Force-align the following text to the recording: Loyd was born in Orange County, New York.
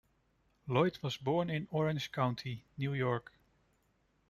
Loyd 0.67 0.97
was 1.03 1.15
born 1.17 1.51
in 1.51 1.67
Orange 1.69 2.11
County, 2.11 2.65
New 2.75 2.95
York. 2.95 3.31